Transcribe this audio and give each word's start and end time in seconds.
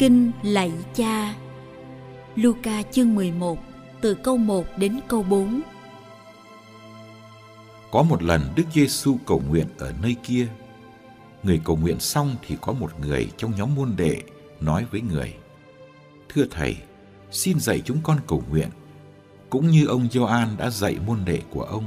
Kinh 0.00 0.32
Lạy 0.42 0.72
Cha 0.94 1.34
Luca 2.36 2.82
chương 2.82 3.14
11 3.14 3.58
từ 4.00 4.14
câu 4.14 4.36
1 4.36 4.66
đến 4.76 5.00
câu 5.08 5.22
4 5.22 5.60
Có 7.90 8.02
một 8.02 8.22
lần 8.22 8.42
Đức 8.56 8.62
Giêsu 8.72 9.16
cầu 9.26 9.42
nguyện 9.48 9.66
ở 9.78 9.92
nơi 10.02 10.16
kia. 10.22 10.46
Người 11.42 11.60
cầu 11.64 11.76
nguyện 11.76 12.00
xong 12.00 12.36
thì 12.46 12.56
có 12.60 12.72
một 12.72 13.00
người 13.00 13.30
trong 13.36 13.56
nhóm 13.56 13.74
môn 13.74 13.94
đệ 13.96 14.22
nói 14.60 14.86
với 14.90 15.00
người: 15.00 15.34
"Thưa 16.28 16.44
thầy, 16.50 16.76
xin 17.30 17.60
dạy 17.60 17.82
chúng 17.84 17.98
con 18.02 18.18
cầu 18.26 18.42
nguyện, 18.50 18.68
cũng 19.50 19.70
như 19.70 19.86
ông 19.86 20.08
Gioan 20.10 20.48
đã 20.58 20.70
dạy 20.70 20.96
môn 21.06 21.18
đệ 21.24 21.42
của 21.50 21.62
ông." 21.62 21.84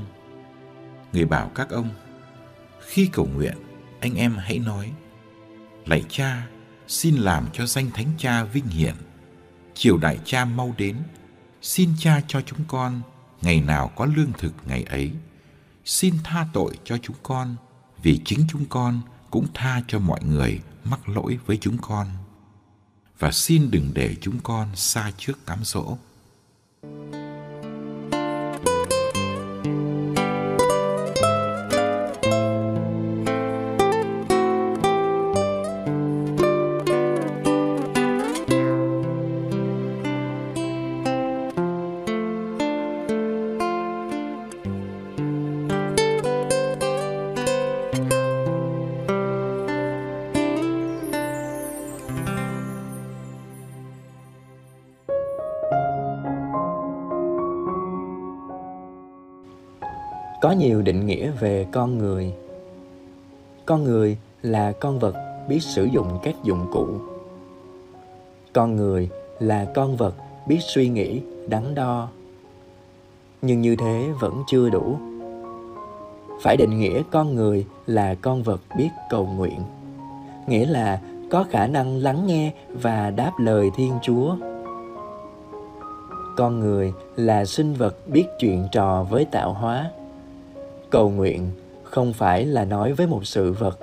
Người 1.13 1.25
bảo 1.25 1.51
các 1.55 1.69
ông: 1.69 1.89
"Khi 2.79 3.09
cầu 3.13 3.27
nguyện, 3.35 3.55
anh 3.99 4.15
em 4.15 4.35
hãy 4.37 4.59
nói: 4.59 4.91
Lạy 5.85 6.03
Cha, 6.09 6.47
xin 6.87 7.15
làm 7.15 7.47
cho 7.53 7.65
danh 7.65 7.91
thánh 7.91 8.11
cha 8.17 8.43
vinh 8.43 8.67
hiển. 8.67 8.95
Triều 9.73 9.97
đại 9.97 10.19
cha 10.25 10.45
mau 10.45 10.75
đến, 10.77 10.97
xin 11.61 11.89
cha 11.99 12.21
cho 12.27 12.41
chúng 12.41 12.59
con 12.67 13.01
ngày 13.41 13.61
nào 13.61 13.91
có 13.95 14.05
lương 14.05 14.31
thực 14.37 14.53
ngày 14.65 14.83
ấy. 14.83 15.11
Xin 15.85 16.15
tha 16.23 16.47
tội 16.53 16.77
cho 16.83 16.97
chúng 16.97 17.15
con, 17.23 17.55
vì 18.03 18.21
chính 18.25 18.45
chúng 18.49 18.65
con 18.65 19.01
cũng 19.31 19.47
tha 19.53 19.81
cho 19.87 19.99
mọi 19.99 20.19
người 20.23 20.59
mắc 20.83 21.09
lỗi 21.09 21.39
với 21.45 21.57
chúng 21.61 21.77
con. 21.77 22.07
Và 23.19 23.31
xin 23.31 23.71
đừng 23.71 23.91
để 23.93 24.15
chúng 24.21 24.39
con 24.43 24.75
xa 24.75 25.11
trước 25.17 25.45
cám 25.45 25.59
dỗ. 25.63 25.97
Có 60.43 60.51
nhiều 60.51 60.81
định 60.81 61.05
nghĩa 61.05 61.31
về 61.31 61.65
con 61.71 61.97
người. 61.97 62.33
Con 63.65 63.83
người 63.83 64.17
là 64.41 64.71
con 64.71 64.99
vật 64.99 65.15
biết 65.49 65.59
sử 65.63 65.85
dụng 65.85 66.19
các 66.23 66.35
dụng 66.43 66.67
cụ. 66.71 66.87
Con 68.53 68.75
người 68.75 69.09
là 69.39 69.65
con 69.75 69.95
vật 69.95 70.15
biết 70.47 70.59
suy 70.61 70.89
nghĩ, 70.89 71.21
đắn 71.47 71.75
đo. 71.75 72.07
Nhưng 73.41 73.61
như 73.61 73.75
thế 73.75 74.09
vẫn 74.19 74.43
chưa 74.47 74.69
đủ. 74.69 74.97
Phải 76.41 76.57
định 76.57 76.79
nghĩa 76.79 77.01
con 77.11 77.35
người 77.35 77.65
là 77.85 78.15
con 78.21 78.43
vật 78.43 78.61
biết 78.77 78.89
cầu 79.09 79.25
nguyện. 79.25 79.59
Nghĩa 80.47 80.65
là 80.65 81.01
có 81.31 81.45
khả 81.49 81.67
năng 81.67 81.97
lắng 81.97 82.27
nghe 82.27 82.53
và 82.67 83.09
đáp 83.09 83.31
lời 83.37 83.71
thiên 83.75 83.93
chúa. 84.01 84.35
Con 86.37 86.59
người 86.59 86.93
là 87.15 87.45
sinh 87.45 87.73
vật 87.73 88.07
biết 88.07 88.25
chuyện 88.39 88.67
trò 88.71 89.03
với 89.09 89.25
tạo 89.25 89.53
hóa 89.53 89.91
cầu 90.93 91.09
nguyện 91.09 91.47
không 91.83 92.13
phải 92.13 92.45
là 92.45 92.65
nói 92.65 92.93
với 92.93 93.07
một 93.07 93.25
sự 93.25 93.51
vật, 93.51 93.79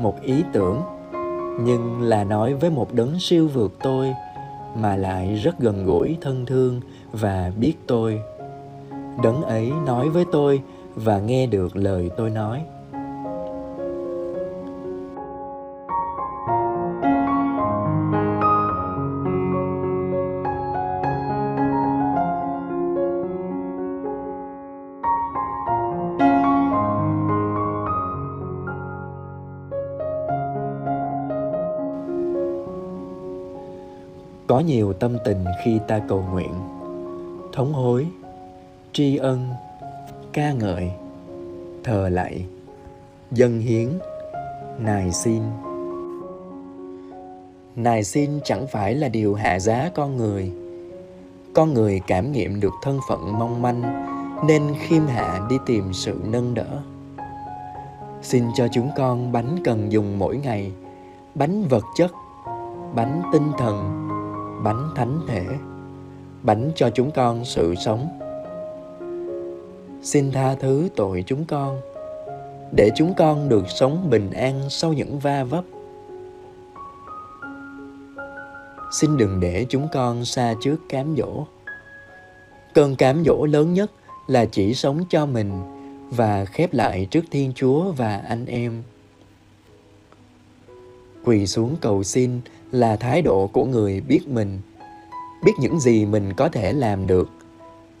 một 0.00 0.22
ý 0.22 0.42
tưởng, 0.52 0.80
nhưng 1.60 2.02
là 2.02 2.24
nói 2.24 2.54
với 2.54 2.70
một 2.70 2.94
đấng 2.94 3.20
siêu 3.20 3.48
vượt 3.54 3.72
tôi 3.82 4.14
mà 4.76 4.96
lại 4.96 5.34
rất 5.34 5.58
gần 5.58 5.86
gũi 5.86 6.16
thân 6.20 6.46
thương 6.46 6.80
và 7.12 7.52
biết 7.60 7.74
tôi. 7.86 8.20
Đấng 9.22 9.42
ấy 9.42 9.72
nói 9.86 10.08
với 10.08 10.24
tôi 10.32 10.62
và 10.94 11.18
nghe 11.18 11.46
được 11.46 11.76
lời 11.76 12.10
tôi 12.16 12.30
nói. 12.30 12.62
Có 34.50 34.60
nhiều 34.60 34.92
tâm 34.92 35.16
tình 35.24 35.44
khi 35.64 35.78
ta 35.88 36.00
cầu 36.08 36.24
nguyện. 36.32 36.54
Thống 37.52 37.72
hối, 37.72 38.06
tri 38.92 39.16
ân, 39.16 39.48
ca 40.32 40.52
ngợi, 40.52 40.90
thờ 41.84 42.08
lạy 42.08 42.44
dân 43.30 43.60
hiến, 43.60 43.88
nài 44.78 45.12
xin. 45.12 45.42
Nài 47.76 48.04
xin 48.04 48.30
chẳng 48.44 48.66
phải 48.66 48.94
là 48.94 49.08
điều 49.08 49.34
hạ 49.34 49.58
giá 49.58 49.90
con 49.94 50.16
người. 50.16 50.52
Con 51.54 51.74
người 51.74 52.00
cảm 52.06 52.32
nghiệm 52.32 52.60
được 52.60 52.72
thân 52.82 52.98
phận 53.08 53.38
mong 53.38 53.62
manh, 53.62 53.82
nên 54.46 54.62
khiêm 54.78 55.06
hạ 55.06 55.40
đi 55.50 55.56
tìm 55.66 55.92
sự 55.92 56.20
nâng 56.24 56.54
đỡ. 56.54 56.82
Xin 58.22 58.44
cho 58.54 58.68
chúng 58.72 58.90
con 58.96 59.32
bánh 59.32 59.56
cần 59.64 59.92
dùng 59.92 60.18
mỗi 60.18 60.36
ngày, 60.36 60.72
bánh 61.34 61.68
vật 61.68 61.84
chất, 61.96 62.10
bánh 62.94 63.22
tinh 63.32 63.52
thần 63.58 64.06
bánh 64.64 64.90
thánh 64.94 65.20
thể, 65.28 65.46
bánh 66.42 66.72
cho 66.76 66.90
chúng 66.90 67.10
con 67.10 67.44
sự 67.44 67.74
sống. 67.74 68.18
Xin 70.02 70.32
tha 70.32 70.54
thứ 70.54 70.88
tội 70.96 71.24
chúng 71.26 71.44
con, 71.44 71.80
để 72.72 72.90
chúng 72.96 73.14
con 73.14 73.48
được 73.48 73.64
sống 73.68 74.10
bình 74.10 74.30
an 74.30 74.70
sau 74.70 74.92
những 74.92 75.18
va 75.18 75.44
vấp. 75.44 75.64
Xin 78.92 79.16
đừng 79.16 79.40
để 79.40 79.66
chúng 79.68 79.88
con 79.92 80.24
xa 80.24 80.54
trước 80.62 80.76
cám 80.88 81.16
dỗ. 81.16 81.46
Cơn 82.74 82.96
cám 82.96 83.22
dỗ 83.26 83.46
lớn 83.46 83.74
nhất 83.74 83.90
là 84.26 84.44
chỉ 84.44 84.74
sống 84.74 85.04
cho 85.10 85.26
mình 85.26 85.52
và 86.10 86.44
khép 86.44 86.74
lại 86.74 87.06
trước 87.10 87.24
thiên 87.30 87.52
chúa 87.54 87.92
và 87.92 88.16
anh 88.16 88.46
em. 88.46 88.82
Quỳ 91.24 91.46
xuống 91.46 91.76
cầu 91.80 92.02
xin 92.02 92.40
là 92.72 92.96
thái 92.96 93.22
độ 93.22 93.46
của 93.46 93.64
người 93.64 94.00
biết 94.00 94.28
mình, 94.28 94.60
biết 95.44 95.52
những 95.60 95.80
gì 95.80 96.06
mình 96.06 96.32
có 96.32 96.48
thể 96.48 96.72
làm 96.72 97.06
được, 97.06 97.28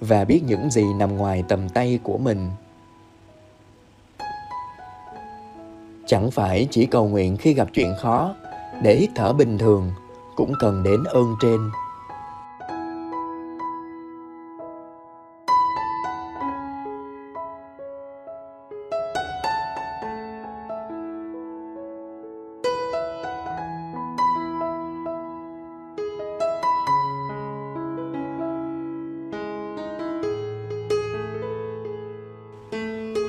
và 0.00 0.24
biết 0.24 0.42
những 0.46 0.70
gì 0.70 0.84
nằm 0.98 1.16
ngoài 1.16 1.44
tầm 1.48 1.68
tay 1.68 1.98
của 2.02 2.18
mình. 2.18 2.50
Chẳng 6.06 6.30
phải 6.30 6.68
chỉ 6.70 6.86
cầu 6.86 7.08
nguyện 7.08 7.36
khi 7.36 7.54
gặp 7.54 7.68
chuyện 7.72 7.94
khó, 8.00 8.34
để 8.82 8.96
hít 8.96 9.10
thở 9.14 9.32
bình 9.32 9.58
thường 9.58 9.92
cũng 10.36 10.52
cần 10.60 10.82
đến 10.82 11.04
ơn 11.04 11.34
trên. 11.40 11.70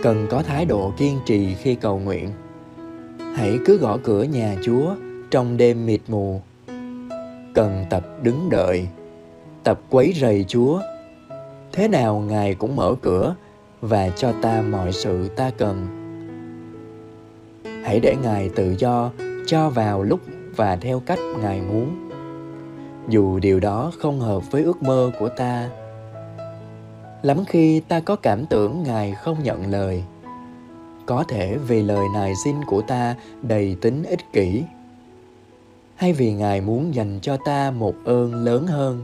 Cần 0.02 0.28
có 0.30 0.44
thái 0.44 0.66
độ 0.66 0.94
kiên 0.98 1.20
trì 1.26 1.56
khi 1.56 1.76
cầu 1.76 2.00
nguyện. 2.00 2.32
Hãy 3.36 3.60
cứ 3.66 3.78
gõ 3.78 3.98
cửa 4.04 4.24
nhà 4.24 4.56
chúa 4.64 4.96
trong 5.32 5.58
đêm 5.58 5.86
mịt 5.86 6.02
mù. 6.08 6.42
Cần 7.54 7.86
tập 7.90 8.04
đứng 8.24 8.50
đợi, 8.50 8.88
tập 9.64 9.82
quấy 9.90 10.14
rầy 10.22 10.46
chúa. 10.48 10.82
Thế 11.72 11.88
nào 11.88 12.20
ngài 12.20 12.56
cũng 12.56 12.76
mở 12.76 12.96
cửa 13.02 13.36
và 13.82 14.10
cho 14.10 14.34
ta 14.42 14.62
mọi 14.62 14.92
sự 14.94 15.28
ta 15.28 15.52
cần. 15.58 15.88
Hãy 17.84 18.00
để 18.00 18.16
ngài 18.24 18.50
tự 18.50 18.76
do 18.78 19.12
cho 19.46 19.70
vào 19.70 20.04
lúc 20.04 20.20
và 20.56 20.76
theo 20.76 21.00
cách 21.00 21.20
ngài 21.42 21.62
muốn. 21.62 22.10
Dù 23.10 23.40
điều 23.40 23.60
đó 23.60 23.92
không 24.00 24.20
hợp 24.20 24.52
với 24.52 24.64
ước 24.64 24.84
mơ 24.84 25.12
của 25.20 25.30
ta 25.30 25.70
lắm 27.22 27.46
khi 27.48 27.80
ta 27.80 28.00
có 28.00 28.16
cảm 28.16 28.46
tưởng 28.46 28.84
ngài 28.84 29.12
không 29.12 29.44
nhận 29.44 29.72
lời. 29.72 30.04
Có 31.06 31.24
thể 31.28 31.58
vì 31.68 31.82
lời 31.82 32.06
nài 32.14 32.34
xin 32.44 32.56
của 32.68 32.82
ta 32.82 33.16
đầy 33.42 33.78
tính 33.82 34.04
ích 34.04 34.34
kỷ. 34.34 34.64
Hay 35.96 36.14
vì 36.14 36.34
ngài 36.34 36.62
muốn 36.62 36.96
dành 36.96 37.20
cho 37.22 37.38
ta 37.38 37.72
một 37.72 37.96
ơn 38.06 38.36
lớn 38.36 38.68
hơn. 38.68 39.04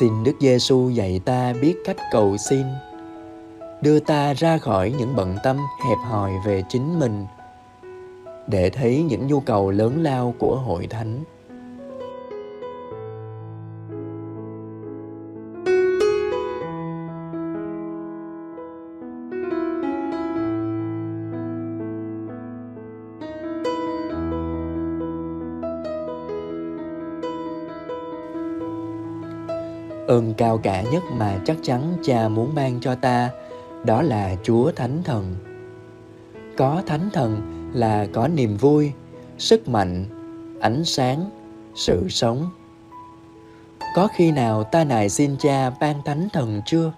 Xin 0.00 0.24
đức 0.24 0.32
giêsu 0.40 0.88
dạy 0.88 1.20
ta 1.24 1.52
biết 1.62 1.74
cách 1.84 1.96
cầu 2.12 2.36
xin. 2.36 2.66
Đưa 3.82 4.00
ta 4.00 4.34
ra 4.34 4.58
khỏi 4.58 4.94
những 4.98 5.16
bận 5.16 5.36
tâm 5.44 5.56
hẹp 5.88 5.98
hòi 5.98 6.32
về 6.46 6.62
chính 6.68 6.98
mình. 6.98 7.26
Để 8.46 8.70
thấy 8.70 9.02
những 9.02 9.26
nhu 9.26 9.40
cầu 9.40 9.70
lớn 9.70 10.02
lao 10.02 10.34
của 10.38 10.56
hội 10.56 10.86
thánh. 10.86 11.24
Ơn 30.08 30.34
cao 30.34 30.58
cả 30.58 30.82
nhất 30.82 31.02
mà 31.12 31.40
chắc 31.44 31.56
chắn 31.62 31.96
cha 32.04 32.28
muốn 32.28 32.54
ban 32.54 32.80
cho 32.80 32.94
ta, 32.94 33.30
đó 33.84 34.02
là 34.02 34.36
chúa 34.42 34.72
thánh 34.72 35.02
thần. 35.04 35.34
Có 36.56 36.82
thánh 36.86 37.10
thần 37.12 37.40
là 37.74 38.06
có 38.12 38.28
niềm 38.28 38.56
vui, 38.56 38.92
sức 39.38 39.68
mạnh, 39.68 40.04
ánh 40.60 40.84
sáng, 40.84 41.30
sự 41.74 42.06
sống. 42.08 42.50
Có 43.94 44.08
khi 44.14 44.30
nào 44.32 44.64
ta 44.64 44.84
nài 44.84 45.08
xin 45.08 45.36
cha 45.38 45.70
ban 45.80 46.02
thánh 46.04 46.28
thần 46.32 46.60
chưa? 46.66 46.92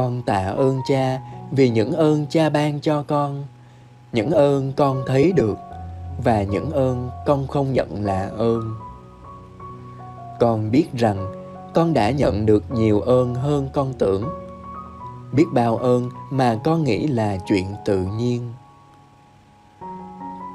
Con 0.00 0.22
tạ 0.22 0.54
ơn 0.56 0.80
cha, 0.88 1.20
vì 1.50 1.68
những 1.68 1.92
ơn 1.92 2.26
cha 2.26 2.50
ban 2.50 2.80
cho 2.80 3.04
con. 3.08 3.44
Những 4.12 4.30
ơn 4.30 4.72
con 4.72 5.02
thấy 5.06 5.32
được, 5.32 5.58
và 6.24 6.42
những 6.42 6.70
ơn 6.70 7.10
con 7.26 7.46
không 7.46 7.72
nhận 7.72 8.04
là 8.04 8.30
ơn. 8.38 8.74
Con 10.40 10.70
biết 10.70 10.86
rằng 10.92 11.32
con 11.74 11.92
đã 11.94 12.10
nhận 12.10 12.46
được 12.46 12.72
nhiều 12.72 13.00
ơn 13.00 13.34
hơn 13.34 13.68
con 13.72 13.92
tưởng. 13.98 14.24
Biết 15.32 15.46
bao 15.52 15.76
ơn 15.76 16.10
mà 16.30 16.58
con 16.64 16.84
nghĩ 16.84 17.06
là 17.06 17.36
chuyện 17.46 17.66
tự 17.84 17.98
nhiên. 17.98 18.52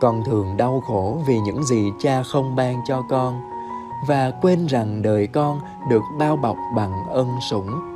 Con 0.01 0.23
thường 0.25 0.57
đau 0.57 0.83
khổ 0.87 1.21
vì 1.27 1.39
những 1.39 1.63
gì 1.63 1.91
cha 2.01 2.23
không 2.23 2.55
ban 2.55 2.81
cho 2.87 3.01
con, 3.09 3.41
và 4.07 4.31
quên 4.41 4.65
rằng 4.65 5.01
đời 5.01 5.27
con 5.27 5.59
được 5.89 6.03
bao 6.19 6.35
bọc 6.35 6.57
bằng 6.75 6.93
ân 7.09 7.27
sủng. 7.49 7.94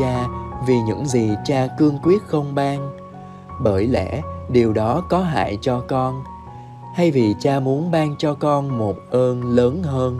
Cha 0.00 0.28
vì 0.66 0.80
những 0.80 1.06
gì 1.06 1.30
cha 1.44 1.66
cương 1.78 1.98
quyết 2.02 2.22
không 2.26 2.54
ban. 2.54 2.90
Bởi 3.60 3.86
lẽ 3.86 4.22
điều 4.48 4.72
đó 4.72 5.02
có 5.08 5.20
hại 5.20 5.58
cho 5.60 5.84
con, 5.88 6.24
hay 6.94 7.10
vì 7.10 7.34
cha 7.40 7.60
muốn 7.60 7.90
ban 7.90 8.14
cho 8.18 8.34
con 8.34 8.78
một 8.78 8.96
ơn 9.10 9.42
lớn 9.42 9.82
hơn. 9.82 10.18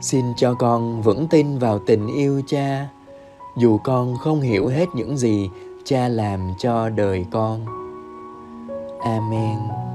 Xin 0.00 0.24
cho 0.36 0.54
con 0.54 1.02
vững 1.02 1.26
tin 1.28 1.58
vào 1.58 1.78
tình 1.78 2.06
yêu 2.06 2.42
cha, 2.46 2.88
dù 3.56 3.78
con 3.78 4.16
không 4.16 4.40
hiểu 4.40 4.66
hết 4.66 4.86
những 4.94 5.16
gì 5.16 5.50
cha 5.84 6.08
làm 6.08 6.40
cho 6.58 6.88
đời 6.88 7.26
con. 7.30 7.66
Amen. 9.04 9.87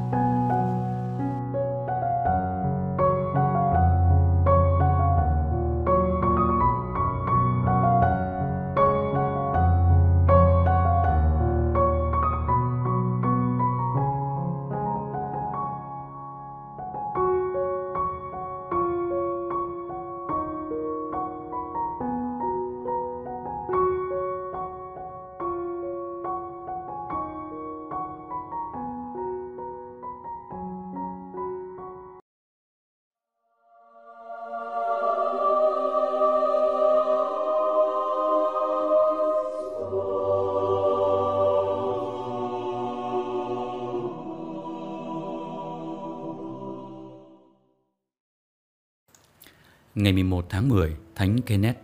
Ngày 50.03 50.13
11 50.13 50.45
tháng 50.49 50.69
10, 50.69 50.95
Thánh 51.15 51.41
Kenneth, 51.41 51.79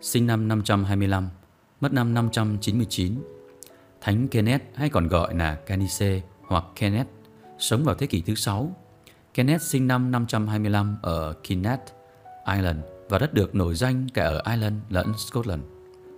sinh 0.00 0.26
năm 0.26 0.48
525, 0.48 1.28
mất 1.80 1.92
năm 1.92 2.14
599. 2.14 3.14
Thánh 4.00 4.28
Kenneth 4.28 4.64
hay 4.74 4.88
còn 4.88 5.08
gọi 5.08 5.34
là 5.34 5.54
Canice 5.54 6.20
hoặc 6.46 6.64
Kenneth, 6.76 7.08
sống 7.58 7.84
vào 7.84 7.94
thế 7.94 8.06
kỷ 8.06 8.20
thứ 8.20 8.34
6. 8.34 8.76
Kenneth 9.34 9.62
sinh 9.62 9.86
năm 9.86 10.10
525 10.10 10.96
ở 11.02 11.34
Kinnett, 11.48 11.80
Ireland 12.46 12.78
và 13.08 13.18
rất 13.18 13.34
được 13.34 13.54
nổi 13.54 13.74
danh 13.74 14.06
cả 14.14 14.24
ở 14.24 14.42
Ireland 14.46 14.76
lẫn 14.90 15.12
Scotland. 15.16 15.62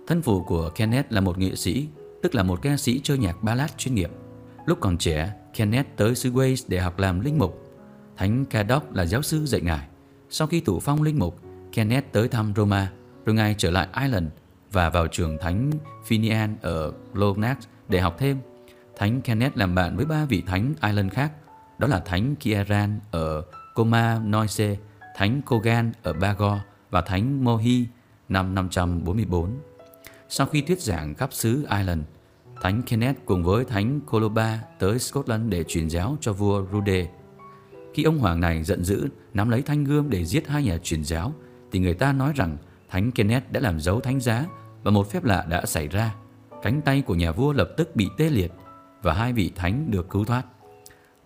Thân 0.07 0.21
phụ 0.21 0.43
của 0.43 0.69
Kenneth 0.69 1.11
là 1.11 1.21
một 1.21 1.37
nghệ 1.37 1.55
sĩ, 1.55 1.87
tức 2.23 2.35
là 2.35 2.43
một 2.43 2.61
ca 2.61 2.77
sĩ 2.77 3.01
chơi 3.03 3.17
nhạc 3.17 3.43
ballad 3.43 3.71
chuyên 3.77 3.95
nghiệp. 3.95 4.11
Lúc 4.65 4.77
còn 4.81 4.97
trẻ, 4.97 5.33
Kenneth 5.53 5.87
tới 5.97 6.15
xứ 6.15 6.31
Wales 6.31 6.65
để 6.67 6.79
học 6.79 6.99
làm 6.99 7.19
linh 7.19 7.37
mục. 7.37 7.63
Thánh 8.17 8.45
Cadoc 8.45 8.95
là 8.95 9.05
giáo 9.05 9.21
sư 9.21 9.45
dạy 9.45 9.61
ngài. 9.61 9.87
Sau 10.33 10.47
khi 10.47 10.59
tụ 10.59 10.79
phong 10.79 11.01
linh 11.01 11.19
mục, 11.19 11.39
Kenneth 11.73 12.11
tới 12.11 12.27
thăm 12.27 12.53
Roma, 12.55 12.91
rồi 13.25 13.35
ngài 13.35 13.55
trở 13.57 13.71
lại 13.71 13.87
Ireland 14.01 14.27
và 14.71 14.89
vào 14.89 15.07
trường 15.07 15.37
Thánh 15.41 15.71
Finian 16.07 16.55
ở 16.61 16.93
Loughnach 17.13 17.57
để 17.87 17.99
học 17.99 18.15
thêm. 18.19 18.37
Thánh 18.97 19.21
Kenneth 19.21 19.57
làm 19.57 19.75
bạn 19.75 19.95
với 19.95 20.05
ba 20.05 20.25
vị 20.25 20.43
thánh 20.47 20.73
Ireland 20.81 21.13
khác, 21.13 21.31
đó 21.77 21.87
là 21.87 21.99
Thánh 21.99 22.35
Kieran 22.35 22.99
ở 23.11 23.43
Coma 23.75 24.19
Noise, 24.19 24.77
Thánh 25.15 25.41
Cogan 25.41 25.91
ở 26.03 26.13
Bagor 26.13 26.57
và 26.89 27.01
Thánh 27.01 27.43
Mohi 27.43 27.87
năm 28.29 28.55
544. 28.55 29.57
Sau 30.29 30.47
khi 30.47 30.61
thuyết 30.61 30.81
giảng 30.81 31.15
khắp 31.15 31.33
xứ 31.33 31.65
Ireland, 31.69 32.01
Thánh 32.61 32.81
Kenneth 32.81 33.19
cùng 33.25 33.43
với 33.43 33.65
Thánh 33.65 33.99
Coloba 34.01 34.59
tới 34.79 34.99
Scotland 34.99 35.51
để 35.51 35.63
truyền 35.67 35.89
giáo 35.89 36.17
cho 36.21 36.33
vua 36.33 36.65
Rude. 36.71 37.07
Khi 37.93 38.03
ông 38.03 38.19
hoàng 38.19 38.39
này 38.39 38.63
giận 38.63 38.83
dữ 38.83 39.07
nắm 39.33 39.49
lấy 39.49 39.61
thanh 39.61 39.83
gươm 39.83 40.09
để 40.09 40.25
giết 40.25 40.47
hai 40.47 40.63
nhà 40.63 40.77
truyền 40.77 41.03
giáo, 41.03 41.33
thì 41.71 41.79
người 41.79 41.93
ta 41.93 42.13
nói 42.13 42.33
rằng 42.35 42.57
Thánh 42.89 43.11
Kenneth 43.11 43.51
đã 43.51 43.59
làm 43.59 43.79
dấu 43.79 43.99
thánh 43.99 44.19
giá 44.19 44.45
và 44.83 44.91
một 44.91 45.11
phép 45.11 45.23
lạ 45.23 45.45
đã 45.49 45.65
xảy 45.65 45.87
ra. 45.87 46.15
Cánh 46.61 46.81
tay 46.81 47.01
của 47.01 47.15
nhà 47.15 47.31
vua 47.31 47.53
lập 47.53 47.69
tức 47.77 47.95
bị 47.95 48.07
tê 48.17 48.29
liệt 48.29 48.51
và 49.01 49.13
hai 49.13 49.33
vị 49.33 49.51
thánh 49.55 49.91
được 49.91 50.09
cứu 50.09 50.25
thoát. 50.25 50.45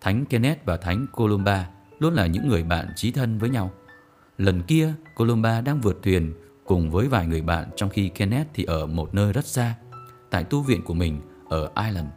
Thánh 0.01 0.25
Kenneth 0.25 0.65
và 0.65 0.77
Thánh 0.77 1.07
Columba 1.12 1.69
luôn 2.00 2.13
là 2.13 2.25
những 2.25 2.48
người 2.48 2.63
bạn 2.63 2.88
chí 2.95 3.12
thân 3.12 3.38
với 3.38 3.50
nhau. 3.50 3.72
Lần 4.38 4.62
kia, 4.62 4.93
Columba 5.15 5.62
đang 5.62 5.81
vượt 5.81 6.00
thuyền 6.03 6.34
cùng 6.65 6.91
với 6.91 7.07
vài 7.07 7.27
người 7.27 7.41
bạn 7.41 7.69
trong 7.75 7.89
khi 7.89 8.10
Kenneth 8.10 8.48
thì 8.53 8.63
ở 8.63 8.86
một 8.86 9.13
nơi 9.13 9.34
rất 9.34 9.45
xa, 9.45 9.75
tại 10.29 10.43
tu 10.43 10.62
viện 10.62 10.81
của 10.81 10.93
mình 10.93 11.22
ở 11.50 11.72
Ireland. 11.75 12.07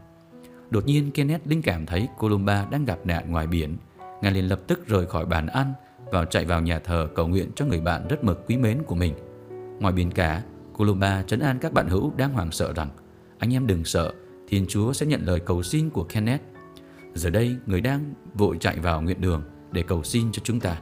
Đột 0.71 0.87
nhiên 0.87 1.11
Kenneth 1.11 1.47
linh 1.47 1.62
cảm 1.62 1.87
thấy 1.87 2.09
Columba 2.19 2.67
đang 2.71 2.85
gặp 2.85 2.99
nạn 3.05 3.31
ngoài 3.31 3.47
biển. 3.47 3.76
Ngài 4.23 4.33
liền 4.33 4.49
lập 4.49 4.61
tức 4.67 4.87
rời 4.87 5.07
khỏi 5.07 5.27
bàn 5.27 5.47
ăn 5.47 5.73
vào 6.13 6.25
chạy 6.25 6.45
vào 6.45 6.61
nhà 6.61 6.79
thờ 6.79 7.09
cầu 7.15 7.29
nguyện 7.29 7.51
cho 7.57 7.65
người 7.65 7.81
bạn 7.81 8.09
rất 8.09 8.25
mực 8.25 8.47
quý 8.47 8.57
mến 8.57 8.83
của 8.83 8.95
mình. 8.95 9.15
Ngoài 9.81 9.93
biển 9.93 10.11
cả, 10.11 10.43
Columba 10.77 11.23
trấn 11.23 11.41
an 11.41 11.59
các 11.59 11.73
bạn 11.73 11.89
hữu 11.89 12.13
đang 12.17 12.33
hoảng 12.33 12.53
sợ 12.53 12.73
rằng 12.73 12.89
anh 13.39 13.55
em 13.55 13.67
đừng 13.67 13.85
sợ, 13.85 14.13
Thiên 14.49 14.67
Chúa 14.69 14.93
sẽ 14.93 15.07
nhận 15.07 15.21
lời 15.27 15.41
cầu 15.41 15.63
xin 15.63 15.91
của 15.91 16.05
Kenneth. 16.05 16.43
Giờ 17.15 17.31
đây, 17.31 17.57
người 17.67 17.81
đang 17.81 18.15
vội 18.35 18.57
chạy 18.61 18.79
vào 18.81 19.03
nguyện 19.03 19.21
đường 19.21 19.43
để 19.73 19.83
cầu 19.83 20.03
xin 20.03 20.33
cho 20.33 20.41
chúng 20.45 20.61
ta. 20.61 20.81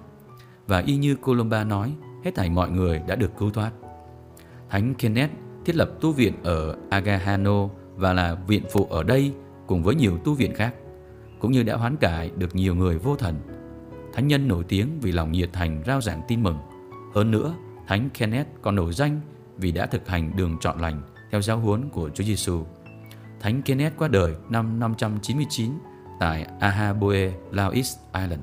Và 0.66 0.78
y 0.78 0.96
như 0.96 1.14
Columba 1.14 1.64
nói, 1.64 1.94
hết 2.24 2.34
thảy 2.34 2.50
mọi 2.50 2.70
người 2.70 3.02
đã 3.06 3.16
được 3.16 3.30
cứu 3.38 3.50
thoát. 3.50 3.70
Thánh 4.70 4.94
Kenneth 4.94 5.32
thiết 5.64 5.76
lập 5.76 5.90
tu 6.00 6.12
viện 6.12 6.32
ở 6.42 6.76
Agahano 6.90 7.68
và 7.96 8.12
là 8.12 8.34
viện 8.46 8.62
phụ 8.72 8.86
ở 8.90 9.02
đây 9.02 9.32
cùng 9.66 9.82
với 9.82 9.94
nhiều 9.94 10.18
tu 10.24 10.34
viện 10.34 10.54
khác, 10.54 10.74
cũng 11.40 11.52
như 11.52 11.62
đã 11.62 11.76
hoán 11.76 11.96
cải 11.96 12.30
được 12.36 12.54
nhiều 12.54 12.74
người 12.74 12.98
vô 12.98 13.16
thần. 13.16 13.34
Thánh 14.12 14.28
nhân 14.28 14.48
nổi 14.48 14.64
tiếng 14.68 15.00
vì 15.00 15.12
lòng 15.12 15.32
nhiệt 15.32 15.52
thành 15.52 15.82
rao 15.86 16.00
giảng 16.00 16.22
tin 16.28 16.42
mừng. 16.42 16.58
Hơn 17.14 17.30
nữa, 17.30 17.54
Thánh 17.86 18.10
Kenneth 18.10 18.48
còn 18.62 18.74
nổi 18.74 18.92
danh 18.92 19.20
vì 19.56 19.72
đã 19.72 19.86
thực 19.86 20.08
hành 20.08 20.36
đường 20.36 20.56
chọn 20.60 20.80
lành 20.80 21.02
theo 21.30 21.42
giáo 21.42 21.58
huấn 21.58 21.88
của 21.88 22.10
Chúa 22.14 22.24
Giêsu. 22.24 22.64
Thánh 23.40 23.62
Kenneth 23.62 23.96
qua 23.98 24.08
đời 24.08 24.34
năm 24.48 24.80
599 24.80 25.72
tại 26.20 26.46
Ahaboe, 26.60 27.32
Laos 27.50 27.96
Island. 28.14 28.42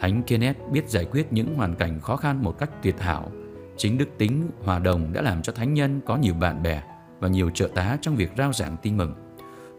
Thánh 0.00 0.22
Kenneth 0.22 0.58
biết 0.72 0.88
giải 0.88 1.04
quyết 1.04 1.32
những 1.32 1.54
hoàn 1.54 1.74
cảnh 1.74 2.00
khó 2.00 2.16
khăn 2.16 2.42
một 2.42 2.58
cách 2.58 2.70
tuyệt 2.82 3.00
hảo. 3.00 3.30
Chính 3.76 3.98
đức 3.98 4.08
tính 4.18 4.50
hòa 4.64 4.78
đồng 4.78 5.12
đã 5.12 5.22
làm 5.22 5.42
cho 5.42 5.52
thánh 5.52 5.74
nhân 5.74 6.00
có 6.06 6.16
nhiều 6.16 6.34
bạn 6.34 6.62
bè 6.62 6.82
và 7.20 7.28
nhiều 7.28 7.50
trợ 7.50 7.68
tá 7.74 7.98
trong 8.00 8.16
việc 8.16 8.30
rao 8.38 8.52
giảng 8.52 8.76
tin 8.82 8.96
mừng. 8.96 9.14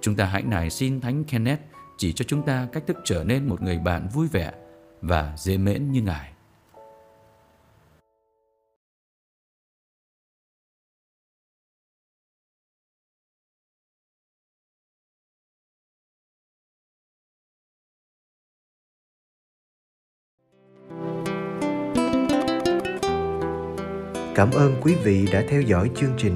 Chúng 0.01 0.15
ta 0.15 0.25
hãy 0.25 0.43
nài 0.43 0.69
xin 0.69 1.01
Thánh 1.01 1.23
Kenneth 1.23 1.61
chỉ 1.97 2.13
cho 2.13 2.25
chúng 2.27 2.45
ta 2.45 2.67
cách 2.71 2.83
thức 2.87 2.97
trở 3.03 3.23
nên 3.23 3.47
một 3.47 3.61
người 3.61 3.79
bạn 3.79 4.07
vui 4.13 4.27
vẻ 4.27 4.51
và 5.01 5.33
dễ 5.37 5.57
mến 5.57 5.91
như 5.91 6.01
Ngài. 6.01 6.31
Cảm 24.35 24.51
ơn 24.51 24.75
quý 24.81 24.95
vị 25.03 25.27
đã 25.33 25.43
theo 25.49 25.61
dõi 25.61 25.91
chương 25.95 26.13
trình. 26.17 26.35